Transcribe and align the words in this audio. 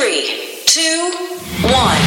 three, 0.00 0.56
two, 0.64 1.12
one. 1.62 2.00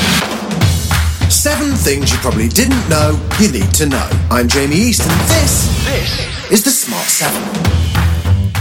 Seven 1.30 1.74
things 1.74 2.12
you 2.12 2.18
probably 2.20 2.48
didn't 2.48 2.88
know 2.90 3.20
you 3.40 3.52
need 3.52 3.72
to 3.76 3.86
know. 3.86 4.10
I'm 4.32 4.48
Jamie 4.48 4.76
East, 4.76 5.02
and 5.04 5.12
this, 5.30 5.86
this 5.86 6.52
is 6.52 6.64
the 6.64 6.72
Smart 6.72 7.06
Seven. 7.06 7.44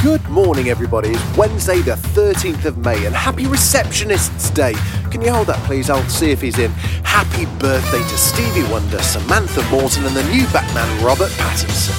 Good 0.03 0.29
morning, 0.29 0.69
everybody. 0.69 1.11
It's 1.11 1.37
Wednesday, 1.37 1.81
the 1.81 1.93
13th 1.93 2.67
of 2.67 2.79
May, 2.79 3.07
and 3.07 3.15
happy 3.15 3.45
Receptionists 3.45 4.53
Day. 4.53 4.75
Can 5.11 5.23
you 5.23 5.33
hold 5.33 5.47
that, 5.47 5.65
please? 5.65 5.89
I'll 5.89 6.03
see 6.11 6.31
if 6.31 6.43
he's 6.43 6.59
in. 6.59 6.71
Happy 7.03 7.47
birthday 7.59 8.01
to 8.01 8.19
Stevie 8.19 8.71
Wonder, 8.71 9.01
Samantha 9.01 9.63
Morton, 9.71 10.05
and 10.05 10.15
the 10.15 10.25
new 10.25 10.45
Batman, 10.49 11.03
Robert 11.03 11.31
Pattinson. 11.31 11.95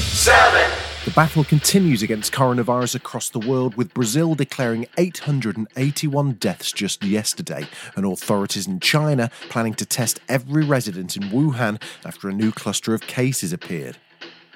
Seven. 0.00 0.79
The 1.10 1.14
battle 1.14 1.42
continues 1.42 2.04
against 2.04 2.32
coronavirus 2.32 2.94
across 2.94 3.30
the 3.30 3.40
world, 3.40 3.74
with 3.74 3.92
Brazil 3.92 4.36
declaring 4.36 4.86
881 4.96 6.34
deaths 6.34 6.70
just 6.70 7.02
yesterday, 7.02 7.66
and 7.96 8.06
authorities 8.06 8.68
in 8.68 8.78
China 8.78 9.28
planning 9.48 9.74
to 9.74 9.84
test 9.84 10.20
every 10.28 10.64
resident 10.64 11.16
in 11.16 11.24
Wuhan 11.24 11.82
after 12.04 12.28
a 12.28 12.32
new 12.32 12.52
cluster 12.52 12.94
of 12.94 13.00
cases 13.08 13.52
appeared. 13.52 13.96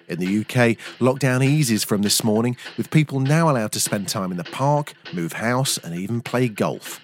In 0.06 0.20
the 0.20 0.42
UK, 0.42 0.78
lockdown 1.00 1.44
eases 1.44 1.82
from 1.82 2.02
this 2.02 2.22
morning, 2.22 2.56
with 2.76 2.88
people 2.92 3.18
now 3.18 3.50
allowed 3.50 3.72
to 3.72 3.80
spend 3.80 4.06
time 4.06 4.30
in 4.30 4.36
the 4.36 4.44
park, 4.44 4.94
move 5.12 5.32
house, 5.32 5.76
and 5.78 5.92
even 5.92 6.20
play 6.20 6.48
golf. 6.48 7.00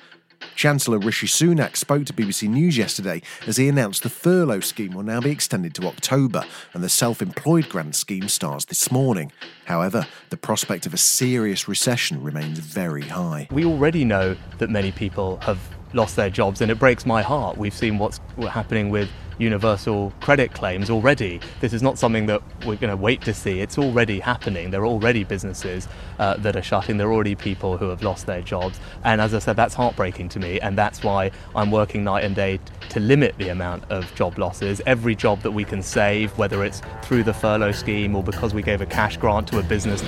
Chancellor 0.54 0.98
Rishi 0.98 1.26
Sunak 1.26 1.76
spoke 1.76 2.06
to 2.06 2.12
BBC 2.12 2.48
News 2.48 2.76
yesterday 2.76 3.22
as 3.46 3.56
he 3.56 3.68
announced 3.68 4.02
the 4.02 4.10
furlough 4.10 4.60
scheme 4.60 4.92
will 4.92 5.02
now 5.02 5.20
be 5.20 5.30
extended 5.30 5.74
to 5.74 5.86
October 5.86 6.44
and 6.74 6.82
the 6.82 6.88
self 6.88 7.22
employed 7.22 7.68
grant 7.68 7.94
scheme 7.94 8.28
starts 8.28 8.64
this 8.66 8.90
morning. 8.90 9.32
However, 9.64 10.06
the 10.30 10.36
prospect 10.36 10.86
of 10.86 10.94
a 10.94 10.98
serious 10.98 11.68
recession 11.68 12.22
remains 12.22 12.58
very 12.58 13.02
high. 13.02 13.48
We 13.50 13.64
already 13.64 14.04
know 14.04 14.36
that 14.58 14.70
many 14.70 14.92
people 14.92 15.38
have 15.38 15.58
lost 15.92 16.16
their 16.16 16.30
jobs, 16.30 16.60
and 16.60 16.70
it 16.70 16.78
breaks 16.78 17.04
my 17.06 17.22
heart. 17.22 17.56
We've 17.56 17.74
seen 17.74 17.98
what's 17.98 18.20
happening 18.48 18.90
with 18.90 19.08
universal 19.40 20.12
credit 20.20 20.52
claims 20.52 20.90
already. 20.90 21.40
This 21.60 21.72
is 21.72 21.82
not 21.82 21.98
something 21.98 22.26
that 22.26 22.42
we're 22.66 22.76
going 22.76 22.90
to 22.90 22.96
wait 22.96 23.22
to 23.22 23.34
see. 23.34 23.60
It's 23.60 23.78
already 23.78 24.20
happening. 24.20 24.70
There 24.70 24.82
are 24.82 24.86
already 24.86 25.24
businesses 25.24 25.88
uh, 26.18 26.36
that 26.38 26.56
are 26.56 26.62
shutting. 26.62 26.98
There 26.98 27.08
are 27.08 27.12
already 27.12 27.34
people 27.34 27.76
who 27.76 27.88
have 27.88 28.02
lost 28.02 28.26
their 28.26 28.42
jobs. 28.42 28.80
And 29.04 29.20
as 29.20 29.34
I 29.34 29.38
said, 29.38 29.56
that's 29.56 29.74
heartbreaking 29.74 30.28
to 30.30 30.38
me. 30.38 30.60
And 30.60 30.76
that's 30.76 31.02
why 31.02 31.30
I'm 31.56 31.70
working 31.70 32.04
night 32.04 32.24
and 32.24 32.34
day 32.34 32.60
to 32.90 33.00
limit 33.00 33.34
the 33.38 33.48
amount 33.48 33.84
of 33.90 34.14
job 34.14 34.38
losses. 34.38 34.82
Every 34.86 35.14
job 35.14 35.40
that 35.40 35.52
we 35.52 35.64
can 35.64 35.82
save, 35.82 36.36
whether 36.36 36.64
it's 36.64 36.82
through 37.02 37.22
the 37.24 37.34
furlough 37.34 37.72
scheme 37.72 38.14
or 38.14 38.22
because 38.22 38.54
we 38.54 38.62
gave 38.62 38.80
a 38.80 38.86
cash 38.86 39.16
grant 39.16 39.48
to 39.48 39.58
a 39.58 39.62
business. 39.62 40.02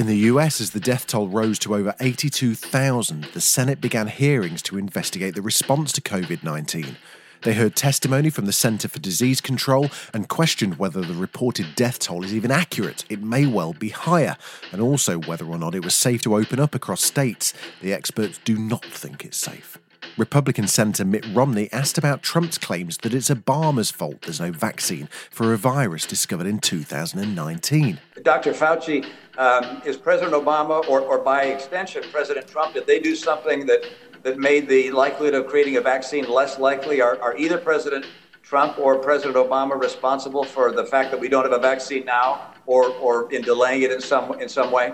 In 0.00 0.06
the 0.06 0.30
US, 0.32 0.62
as 0.62 0.70
the 0.70 0.80
death 0.80 1.06
toll 1.06 1.28
rose 1.28 1.58
to 1.58 1.74
over 1.74 1.94
82,000, 2.00 3.24
the 3.34 3.40
Senate 3.42 3.82
began 3.82 4.06
hearings 4.06 4.62
to 4.62 4.78
investigate 4.78 5.34
the 5.34 5.42
response 5.42 5.92
to 5.92 6.00
COVID 6.00 6.42
19. 6.42 6.96
They 7.42 7.52
heard 7.52 7.76
testimony 7.76 8.30
from 8.30 8.46
the 8.46 8.52
Centre 8.54 8.88
for 8.88 8.98
Disease 8.98 9.42
Control 9.42 9.90
and 10.14 10.26
questioned 10.26 10.78
whether 10.78 11.02
the 11.02 11.12
reported 11.12 11.74
death 11.76 11.98
toll 11.98 12.24
is 12.24 12.32
even 12.32 12.50
accurate. 12.50 13.04
It 13.10 13.22
may 13.22 13.44
well 13.44 13.74
be 13.74 13.90
higher, 13.90 14.38
and 14.72 14.80
also 14.80 15.18
whether 15.18 15.44
or 15.44 15.58
not 15.58 15.74
it 15.74 15.84
was 15.84 15.94
safe 15.94 16.22
to 16.22 16.34
open 16.34 16.58
up 16.58 16.74
across 16.74 17.02
states. 17.02 17.52
The 17.82 17.92
experts 17.92 18.40
do 18.42 18.56
not 18.56 18.86
think 18.86 19.22
it's 19.26 19.36
safe. 19.36 19.76
Republican 20.20 20.68
Senator 20.68 21.06
Mitt 21.06 21.24
Romney 21.32 21.70
asked 21.72 21.96
about 21.96 22.22
Trump's 22.22 22.58
claims 22.58 22.98
that 22.98 23.14
it's 23.14 23.30
Obama's 23.30 23.90
fault 23.90 24.20
there's 24.20 24.38
no 24.38 24.52
vaccine 24.52 25.08
for 25.30 25.54
a 25.54 25.56
virus 25.56 26.04
discovered 26.04 26.46
in 26.46 26.58
2019. 26.58 27.98
Dr. 28.22 28.52
Fauci, 28.52 29.06
um, 29.38 29.80
is 29.86 29.96
President 29.96 30.34
Obama, 30.34 30.86
or, 30.90 31.00
or 31.00 31.18
by 31.18 31.44
extension, 31.44 32.02
President 32.12 32.46
Trump, 32.46 32.74
did 32.74 32.86
they 32.86 33.00
do 33.00 33.16
something 33.16 33.64
that, 33.64 33.86
that 34.22 34.38
made 34.38 34.68
the 34.68 34.90
likelihood 34.90 35.32
of 35.32 35.46
creating 35.46 35.76
a 35.76 35.80
vaccine 35.80 36.28
less 36.28 36.58
likely? 36.58 37.00
Are, 37.00 37.18
are 37.22 37.34
either 37.38 37.56
President 37.56 38.04
Trump 38.42 38.78
or 38.78 38.98
President 38.98 39.36
Obama 39.36 39.80
responsible 39.80 40.44
for 40.44 40.70
the 40.70 40.84
fact 40.84 41.10
that 41.12 41.18
we 41.18 41.30
don't 41.30 41.44
have 41.44 41.52
a 41.52 41.58
vaccine 41.58 42.04
now 42.04 42.52
or, 42.66 42.90
or 42.96 43.32
in 43.32 43.40
delaying 43.40 43.82
it 43.82 43.90
in 43.90 44.02
some, 44.02 44.38
in 44.38 44.50
some 44.50 44.70
way? 44.70 44.92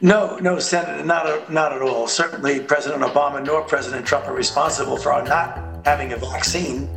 No, 0.00 0.36
no, 0.38 0.58
Senator, 0.58 1.04
not, 1.04 1.26
a, 1.26 1.52
not 1.52 1.72
at 1.72 1.80
all. 1.80 2.08
Certainly, 2.08 2.60
President 2.60 3.02
Obama 3.02 3.44
nor 3.44 3.62
President 3.62 4.04
Trump 4.04 4.26
are 4.26 4.34
responsible 4.34 4.96
for 4.96 5.12
our 5.12 5.24
not 5.24 5.84
having 5.84 6.12
a 6.12 6.16
vaccine. 6.16 6.88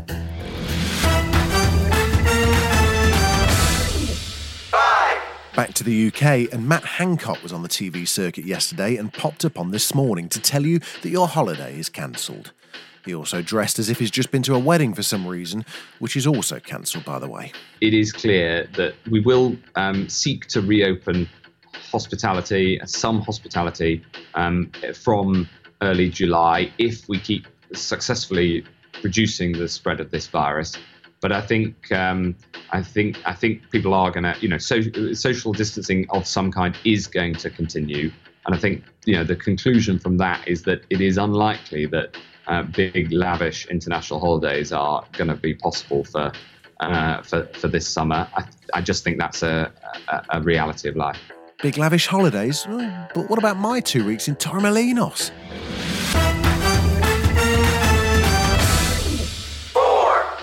Five. 4.71 5.21
Back 5.55 5.75
to 5.75 5.83
the 5.83 6.07
UK, 6.07 6.51
and 6.51 6.67
Matt 6.67 6.83
Hancock 6.83 7.43
was 7.43 7.53
on 7.53 7.61
the 7.61 7.69
TV 7.69 8.07
circuit 8.07 8.45
yesterday 8.45 8.95
and 8.95 9.13
popped 9.13 9.45
up 9.45 9.59
on 9.59 9.69
this 9.69 9.93
morning 9.93 10.27
to 10.29 10.39
tell 10.39 10.65
you 10.65 10.79
that 11.03 11.09
your 11.09 11.27
holiday 11.27 11.77
is 11.77 11.89
cancelled. 11.89 12.51
He 13.05 13.15
also 13.15 13.41
dressed 13.41 13.79
as 13.79 13.89
if 13.89 13.99
he's 13.99 14.11
just 14.11 14.31
been 14.31 14.43
to 14.43 14.53
a 14.53 14.59
wedding 14.59 14.93
for 14.93 15.01
some 15.01 15.25
reason, 15.25 15.65
which 15.99 16.17
is 16.17 16.27
also 16.27 16.59
cancelled, 16.59 17.05
by 17.05 17.19
the 17.19 17.29
way. 17.29 17.53
it 17.79 17.93
is 17.93 18.11
clear 18.11 18.67
that 18.75 18.95
we 19.09 19.21
will 19.21 19.55
um, 19.75 20.09
seek 20.09 20.47
to 20.47 20.61
reopen 20.61 21.29
hospitality, 21.91 22.79
some 22.85 23.21
hospitality, 23.21 24.03
um, 24.35 24.71
from 24.93 25.49
early 25.81 26.09
July 26.09 26.71
if 26.77 27.07
we 27.07 27.19
keep 27.19 27.47
successfully 27.73 28.65
reducing 29.03 29.51
the 29.51 29.67
spread 29.67 29.99
of 29.99 30.11
this 30.11 30.27
virus. 30.27 30.77
But 31.19 31.31
I 31.31 31.41
think 31.41 31.91
um, 31.91 32.35
I 32.71 32.83
think 32.83 33.17
I 33.25 33.33
think 33.33 33.69
people 33.71 33.93
are 33.93 34.11
going 34.11 34.23
to, 34.23 34.35
you 34.39 34.49
know, 34.49 34.59
so, 34.59 34.81
social 35.13 35.51
distancing 35.51 36.05
of 36.11 36.27
some 36.27 36.51
kind 36.51 36.77
is 36.85 37.07
going 37.07 37.35
to 37.35 37.49
continue, 37.49 38.11
and 38.45 38.53
I 38.53 38.59
think 38.59 38.83
you 39.05 39.15
know 39.15 39.23
the 39.23 39.35
conclusion 39.35 39.97
from 39.97 40.17
that 40.17 40.47
is 40.47 40.61
that 40.63 40.83
it 40.91 41.01
is 41.01 41.17
unlikely 41.17 41.87
that 41.87 42.15
uh, 42.47 42.63
big 42.63 43.11
lavish 43.11 43.65
international 43.67 44.19
holidays 44.19 44.71
are 44.71 45.03
going 45.13 45.29
to 45.29 45.35
be 45.35 45.55
possible 45.55 46.03
for 46.03 46.31
uh, 46.81 47.23
for 47.23 47.47
for 47.53 47.67
this 47.67 47.87
summer. 47.87 48.27
I, 48.35 48.45
I 48.75 48.81
just 48.81 49.03
think 49.03 49.17
that's 49.17 49.41
a, 49.41 49.71
a, 50.09 50.23
a 50.37 50.41
reality 50.41 50.87
of 50.87 50.95
life. 50.95 51.19
Big 51.63 51.75
lavish 51.79 52.05
holidays? 52.05 52.67
But 53.15 53.29
what 53.31 53.39
about 53.39 53.57
my 53.57 53.79
two 53.79 54.05
weeks 54.05 54.27
in 54.27 54.35
Torremolinos? 54.35 55.31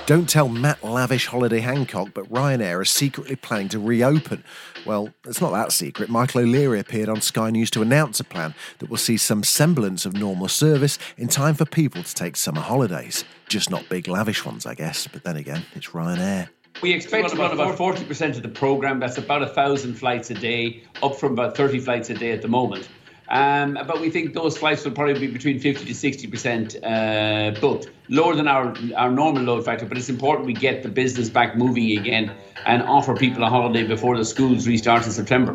Don't 0.06 0.28
tell 0.28 0.48
Matt 0.48 0.82
Lavish 0.82 1.26
Holiday 1.26 1.60
Hancock, 1.60 2.08
but 2.12 2.28
Ryanair 2.30 2.82
is 2.82 2.91
secretly 2.91 3.36
planning 3.36 3.69
to 3.69 3.78
reopen. 3.78 4.42
Well, 4.84 5.14
it's 5.24 5.41
not 5.41 5.53
that 5.53 5.70
secret. 5.70 6.10
Michael 6.10 6.42
O'Leary 6.42 6.80
appeared 6.80 7.08
on 7.08 7.20
Sky 7.20 7.48
News 7.50 7.70
to 7.70 7.80
announce 7.80 8.19
a 8.19 8.24
plan 8.24 8.54
that 8.80 8.91
will 8.91 8.97
see 8.97 9.16
some 9.16 9.44
semblance 9.44 10.04
of 10.04 10.14
normal 10.14 10.48
service 10.48 10.98
in 11.16 11.28
time 11.28 11.54
for 11.54 11.64
people 11.64 12.03
to 12.03 12.14
take 12.14 12.36
summer 12.36 12.60
holidays. 12.60 13.24
Just 13.48 13.70
not 13.70 13.88
big 13.88 14.08
lavish 14.08 14.44
ones, 14.44 14.66
I 14.66 14.74
guess. 14.74 15.06
But 15.06 15.22
then 15.22 15.36
again, 15.36 15.64
it's 15.74 15.91
Ryanair. 15.91 16.48
We 16.82 16.92
expect 16.92 17.30
to 17.30 17.36
run 17.36 17.53
about 17.53 17.78
40% 17.78 18.36
of 18.36 18.42
the 18.42 18.48
program. 18.48 18.98
That's 18.98 19.16
about 19.16 19.42
a 19.42 19.47
thousand 19.47 19.94
flights 19.94 20.30
a 20.30 20.34
day, 20.34 20.82
up 21.03 21.16
from 21.16 21.32
about 21.32 21.56
30 21.56 21.78
flights 21.80 22.10
a 22.10 22.15
day 22.15 22.32
at 22.32 22.42
the 22.42 22.48
moment. 22.48 22.88
Um, 23.28 23.78
but 23.86 24.00
we 24.00 24.10
think 24.10 24.34
those 24.34 24.59
flights 24.59 24.84
will 24.84 24.92
probably 24.92 25.18
be 25.18 25.28
between 25.28 25.59
50 25.59 25.86
to 25.86 25.92
60% 25.92 26.76
uh, 26.82 27.59
booked, 27.59 27.91
lower 28.09 28.34
than 28.34 28.48
our, 28.48 28.74
our 28.97 29.10
normal 29.10 29.44
load 29.44 29.65
factor. 29.65 29.86
But 29.86 29.97
it's 29.97 30.10
important 30.10 30.47
we 30.47 30.53
get 30.53 30.82
the 30.82 30.88
business 30.91 31.30
back 31.30 31.56
moving 31.56 31.98
again 31.98 32.32
and 32.66 32.82
offer 32.82 33.15
people 33.15 33.42
a 33.44 33.48
holiday 33.48 33.84
before 33.84 34.16
the 34.16 34.24
schools 34.24 34.66
restart 34.66 35.06
in 35.06 35.12
September. 35.12 35.54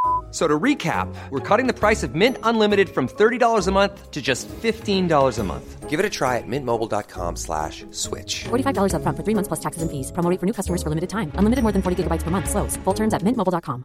F- 0.31 0.35
So 0.35 0.47
to 0.47 0.57
recap, 0.57 1.13
we're 1.29 1.41
cutting 1.41 1.67
the 1.67 1.73
price 1.73 2.03
of 2.03 2.15
Mint 2.15 2.37
Unlimited 2.43 2.89
from 2.89 3.07
$30 3.09 3.67
a 3.67 3.71
month 3.71 4.11
to 4.11 4.21
just 4.21 4.47
$15 4.47 5.39
a 5.39 5.43
month. 5.43 5.89
Give 5.89 5.99
it 5.99 6.05
a 6.05 6.09
try 6.09 6.37
at 6.37 6.47
mintmobile.com 6.47 7.35
slash 7.35 7.83
switch. 7.91 8.45
$45 8.45 8.93
upfront 8.95 9.17
for 9.17 9.23
three 9.23 9.35
months 9.35 9.49
plus 9.49 9.59
taxes 9.59 9.81
and 9.81 9.91
fees. 9.91 10.09
Promo 10.13 10.39
for 10.39 10.45
new 10.45 10.53
customers 10.53 10.81
for 10.81 10.87
limited 10.89 11.09
time. 11.09 11.33
Unlimited 11.35 11.63
more 11.63 11.73
than 11.73 11.81
40 11.81 12.03
gigabytes 12.03 12.23
per 12.23 12.31
month. 12.31 12.49
Slows. 12.49 12.77
Full 12.85 12.93
terms 12.93 13.13
at 13.13 13.23
mintmobile.com. 13.23 13.83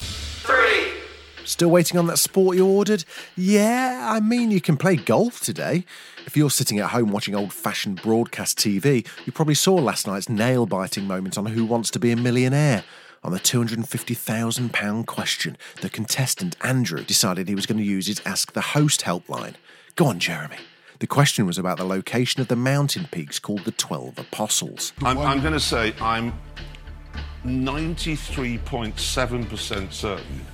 Three. 0.00 0.92
Still 1.44 1.70
waiting 1.70 1.98
on 1.98 2.06
that 2.08 2.18
sport 2.18 2.56
you 2.56 2.66
ordered? 2.66 3.04
Yeah, 3.36 4.08
I 4.10 4.18
mean, 4.20 4.50
you 4.50 4.60
can 4.60 4.76
play 4.76 4.96
golf 4.96 5.38
today. 5.40 5.84
If 6.26 6.36
you're 6.36 6.50
sitting 6.50 6.78
at 6.80 6.90
home 6.90 7.12
watching 7.12 7.34
old 7.36 7.52
fashioned 7.52 8.02
broadcast 8.02 8.58
TV, 8.58 9.06
you 9.24 9.32
probably 9.32 9.54
saw 9.54 9.74
last 9.76 10.06
night's 10.06 10.28
nail 10.28 10.66
biting 10.66 11.06
moment 11.06 11.38
on 11.38 11.46
Who 11.46 11.64
Wants 11.64 11.90
to 11.92 11.98
Be 12.00 12.10
a 12.10 12.16
Millionaire. 12.16 12.82
On 13.24 13.32
the 13.32 13.40
£250,000 13.40 15.06
question, 15.06 15.56
the 15.80 15.90
contestant 15.90 16.56
Andrew 16.62 17.02
decided 17.02 17.48
he 17.48 17.54
was 17.54 17.66
going 17.66 17.78
to 17.78 17.84
use 17.84 18.06
his 18.06 18.22
Ask 18.24 18.52
the 18.52 18.60
Host 18.60 19.02
helpline. 19.02 19.54
Go 19.96 20.06
on, 20.06 20.20
Jeremy. 20.20 20.58
The 21.00 21.06
question 21.06 21.46
was 21.46 21.58
about 21.58 21.78
the 21.78 21.84
location 21.84 22.40
of 22.40 22.48
the 22.48 22.56
mountain 22.56 23.06
peaks 23.10 23.38
called 23.38 23.64
the 23.64 23.72
Twelve 23.72 24.18
Apostles. 24.18 24.92
I'm, 25.02 25.18
I'm 25.18 25.40
going 25.40 25.52
to 25.52 25.60
say 25.60 25.94
I'm 26.00 26.32
93.7% 27.44 29.92
certain 29.92 30.46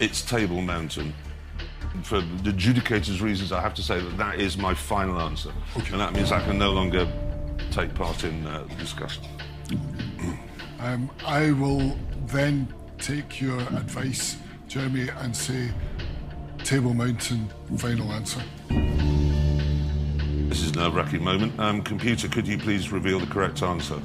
it's 0.00 0.22
Table 0.22 0.62
Mountain. 0.62 1.12
For 2.02 2.20
the 2.20 2.50
adjudicator's 2.50 3.20
reasons, 3.20 3.52
I 3.52 3.60
have 3.60 3.74
to 3.74 3.82
say 3.82 4.00
that 4.00 4.16
that 4.16 4.40
is 4.40 4.56
my 4.56 4.72
final 4.72 5.20
answer. 5.20 5.52
And 5.92 6.00
that 6.00 6.14
means 6.14 6.32
I 6.32 6.42
can 6.42 6.58
no 6.58 6.72
longer 6.72 7.06
take 7.70 7.94
part 7.94 8.24
in 8.24 8.46
uh, 8.46 8.64
the 8.68 8.74
discussion. 8.76 9.24
Um, 10.80 11.10
I 11.26 11.52
will 11.52 11.94
then 12.26 12.66
take 12.96 13.38
your 13.38 13.60
advice, 13.60 14.38
Jeremy, 14.66 15.10
and 15.18 15.36
say 15.36 15.70
Table 16.64 16.94
Mountain, 16.94 17.50
final 17.76 18.10
answer. 18.12 18.40
This 20.48 20.62
is 20.62 20.70
a 20.70 20.76
nerve 20.76 20.94
wracking 20.94 21.22
moment. 21.22 21.58
Um, 21.60 21.82
computer, 21.82 22.28
could 22.28 22.48
you 22.48 22.56
please 22.56 22.90
reveal 22.90 23.20
the 23.20 23.26
correct 23.26 23.62
answer? 23.62 24.00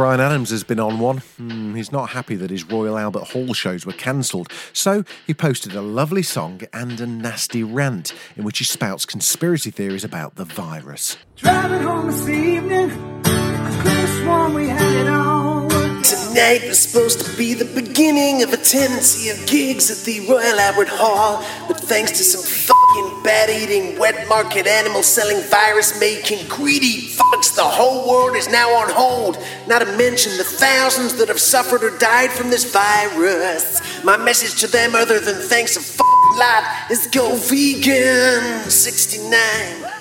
Bryan 0.00 0.18
Adams 0.18 0.48
has 0.48 0.64
been 0.64 0.80
on 0.80 0.98
one. 0.98 1.18
Hmm, 1.18 1.74
he's 1.74 1.92
not 1.92 2.08
happy 2.08 2.34
that 2.36 2.48
his 2.48 2.64
Royal 2.64 2.96
Albert 2.96 3.24
Hall 3.24 3.52
shows 3.52 3.84
were 3.84 3.92
cancelled, 3.92 4.50
so 4.72 5.04
he 5.26 5.34
posted 5.34 5.74
a 5.74 5.82
lovely 5.82 6.22
song 6.22 6.62
and 6.72 6.98
a 7.02 7.06
nasty 7.06 7.62
rant 7.62 8.14
in 8.34 8.42
which 8.42 8.56
he 8.56 8.64
spouts 8.64 9.04
conspiracy 9.04 9.70
theories 9.70 10.02
about 10.02 10.36
the 10.36 10.46
virus. 10.46 11.18
Driving 11.36 11.82
home 11.82 12.06
this 12.06 12.26
evening, 12.30 12.90
I 13.26 13.80
could 13.82 13.92
have 13.92 14.22
sworn 14.22 14.54
we 14.54 14.68
had 14.68 15.06
it 15.06 15.08
all. 15.08 15.68
Tonight 16.00 16.62
was 16.66 16.78
supposed 16.78 17.20
to 17.20 17.36
be 17.36 17.52
the 17.52 17.66
beginning 17.66 18.42
of 18.42 18.54
a 18.54 18.56
tendency 18.56 19.28
of 19.28 19.46
gigs 19.46 19.90
at 19.90 20.06
the 20.06 20.26
Royal 20.26 20.58
Albert 20.60 20.88
Hall, 20.88 21.44
but 21.68 21.78
thanks 21.78 22.12
to 22.12 22.24
some 22.24 22.40
fucking 22.90 23.22
bat 23.22 23.50
eating, 23.50 23.98
wet 23.98 24.28
market 24.28 24.66
animal 24.66 25.02
selling, 25.02 25.42
virus 25.48 25.98
making, 26.00 26.46
greedy 26.48 27.08
fucks, 27.08 27.54
the 27.54 27.62
whole 27.62 28.08
world 28.08 28.36
is 28.36 28.48
now 28.48 28.70
on 28.70 28.90
hold. 28.90 29.38
Not 29.66 29.80
to 29.80 29.96
mention 29.96 30.36
the 30.36 30.44
thousands 30.44 31.14
that 31.16 31.28
have 31.28 31.40
suffered 31.40 31.84
or 31.84 31.96
died 31.98 32.30
from 32.30 32.50
this 32.50 32.70
virus. 32.72 33.80
My 34.04 34.16
message 34.16 34.60
to 34.60 34.66
them, 34.66 34.94
other 34.94 35.20
than 35.20 35.36
thanks 35.36 35.76
a 35.76 35.80
fucking 35.80 36.38
lot, 36.38 36.90
is 36.90 37.06
go 37.08 37.36
vegan. 37.36 38.68
69. 38.70 39.92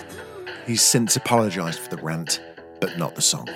He's 0.65 0.81
since 0.81 1.15
apologised 1.15 1.79
for 1.79 1.95
the 1.95 2.01
rant, 2.01 2.41
but 2.79 2.97
not 2.97 3.15
the 3.15 3.21
song. 3.21 3.47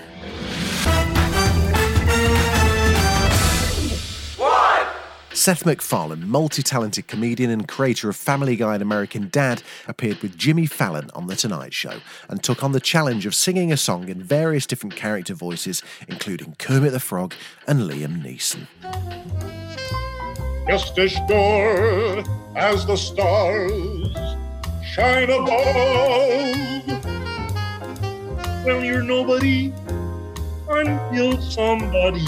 Seth 5.33 5.65
MacFarlane, 5.65 6.29
multi 6.29 6.61
talented 6.61 7.07
comedian 7.07 7.49
and 7.49 7.67
creator 7.67 8.07
of 8.07 8.15
Family 8.15 8.55
Guy 8.55 8.75
and 8.75 8.83
American 8.83 9.29
Dad, 9.29 9.63
appeared 9.87 10.21
with 10.21 10.37
Jimmy 10.37 10.67
Fallon 10.67 11.09
on 11.15 11.25
The 11.25 11.35
Tonight 11.35 11.73
Show 11.73 11.99
and 12.29 12.43
took 12.43 12.63
on 12.63 12.71
the 12.71 12.79
challenge 12.79 13.25
of 13.25 13.33
singing 13.33 13.71
a 13.71 13.77
song 13.77 14.09
in 14.09 14.21
various 14.21 14.67
different 14.67 14.95
character 14.95 15.33
voices, 15.33 15.81
including 16.07 16.55
Kermit 16.59 16.91
the 16.91 16.99
Frog 16.99 17.33
and 17.67 17.81
Liam 17.81 18.23
Neeson. 18.23 18.67
just 20.67 20.97
as 20.99 21.11
sure 21.11 22.23
as 22.55 22.85
the 22.85 22.95
stars 22.95 24.11
shine 24.93 25.31
above. 25.31 25.49
Well, 28.63 28.83
you're 28.83 29.01
nobody 29.01 29.73
until 30.69 31.41
somebody 31.41 32.27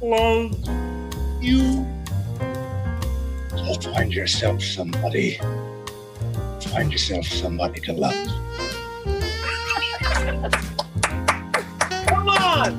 loves 0.00 0.68
you. 1.40 1.99
So 3.80 3.90
find 3.94 4.12
yourself 4.12 4.62
somebody. 4.62 5.38
Find 6.68 6.92
yourself 6.92 7.24
somebody 7.24 7.80
to 7.80 7.94
love. 7.94 8.14
Come 12.06 12.28
on! 12.28 12.78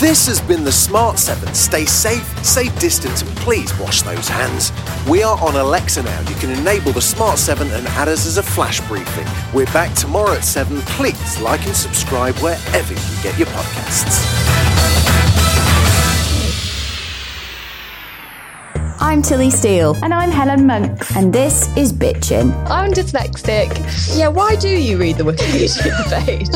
This 0.00 0.26
has 0.26 0.40
been 0.40 0.64
the 0.64 0.72
Smart 0.72 1.18
7. 1.18 1.52
Stay 1.52 1.84
safe, 1.84 2.26
stay 2.42 2.70
distant, 2.78 3.20
and 3.20 3.30
please 3.36 3.70
wash 3.78 4.00
those 4.00 4.28
hands. 4.28 4.72
We 5.06 5.22
are 5.22 5.38
on 5.42 5.56
Alexa 5.56 6.02
now. 6.02 6.20
You 6.30 6.34
can 6.36 6.50
enable 6.50 6.92
the 6.92 7.02
Smart 7.02 7.38
7 7.38 7.70
and 7.70 7.86
add 7.88 8.08
us 8.08 8.26
as 8.26 8.38
a 8.38 8.42
flash 8.42 8.80
briefing. 8.88 9.26
We're 9.52 9.72
back 9.74 9.94
tomorrow 9.94 10.32
at 10.32 10.44
7. 10.44 10.80
Please 10.96 11.38
like 11.40 11.66
and 11.66 11.76
subscribe 11.76 12.34
wherever 12.36 12.94
you 12.94 13.22
get 13.22 13.36
your 13.36 13.48
podcasts. 13.48 14.85
I'm 19.06 19.22
Tilly 19.22 19.50
Steele. 19.50 19.94
And 20.02 20.12
I'm 20.12 20.32
Helen 20.32 20.66
Monks. 20.66 21.14
And 21.14 21.32
this 21.32 21.74
is 21.76 21.92
Bitchin. 21.92 22.52
I'm 22.68 22.90
dyslexic. 22.90 23.68
Yeah, 24.18 24.26
why 24.26 24.56
do 24.56 24.68
you 24.68 24.98
read 24.98 25.16
the 25.16 25.22
Wikipedia 25.22 26.24
page? 26.26 26.48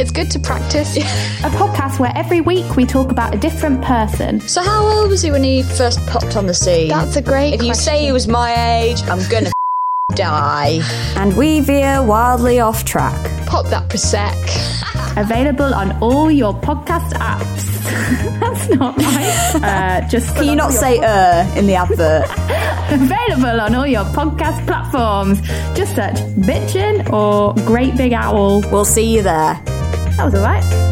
It's 0.00 0.10
good 0.10 0.30
to 0.30 0.38
practice. 0.38 0.96
a 0.96 1.50
podcast 1.50 2.00
where 2.00 2.10
every 2.16 2.40
week 2.40 2.76
we 2.76 2.86
talk 2.86 3.10
about 3.10 3.34
a 3.34 3.38
different 3.38 3.82
person. 3.84 4.40
So 4.40 4.62
how 4.62 4.82
old 4.86 5.10
was 5.10 5.20
he 5.20 5.30
when 5.30 5.44
he 5.44 5.62
first 5.62 6.04
popped 6.06 6.34
on 6.34 6.46
the 6.46 6.54
scene? 6.54 6.88
That's 6.88 7.16
a 7.16 7.22
great 7.22 7.52
If 7.52 7.62
you 7.62 7.74
say 7.74 8.06
he 8.06 8.10
was 8.10 8.26
my 8.26 8.80
age, 8.80 9.02
I'm 9.02 9.20
gonna 9.28 9.52
die. 10.14 10.80
And 11.16 11.36
we 11.36 11.60
veer 11.60 12.02
wildly 12.02 12.58
off 12.58 12.86
track. 12.86 13.20
Pop 13.46 13.66
that 13.66 13.90
Prosec. 13.90 14.88
Available 15.16 15.74
on 15.74 15.92
all 16.00 16.30
your 16.30 16.54
podcast 16.54 17.12
apps. 17.14 17.68
That's 18.40 18.68
not 18.70 18.96
right. 18.96 19.54
Uh, 20.02 20.08
just 20.08 20.34
Can 20.36 20.46
you 20.46 20.56
not 20.56 20.72
say 20.72 20.98
uh 20.98 21.44
in 21.56 21.66
the 21.66 21.74
advert? 21.74 22.24
Available 22.90 23.60
on 23.60 23.74
all 23.74 23.86
your 23.86 24.04
podcast 24.04 24.64
platforms. 24.66 25.40
Just 25.76 25.94
search 25.94 26.16
Bitchin 26.46 27.10
or 27.12 27.54
Great 27.66 27.96
Big 27.96 28.12
Owl. 28.12 28.62
We'll 28.72 28.84
see 28.84 29.14
you 29.14 29.22
there. 29.22 29.60
That 30.16 30.24
was 30.24 30.34
alright. 30.34 30.91